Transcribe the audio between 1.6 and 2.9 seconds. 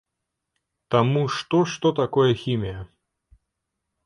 што такое хімія?